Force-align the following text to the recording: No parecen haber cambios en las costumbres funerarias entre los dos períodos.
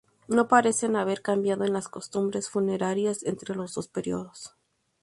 No 0.27 0.47
parecen 0.47 0.95
haber 0.95 1.21
cambios 1.21 1.61
en 1.61 1.73
las 1.73 1.87
costumbres 1.87 2.49
funerarias 2.49 3.21
entre 3.21 3.53
los 3.53 3.75
dos 3.75 3.87
períodos. 3.87 4.55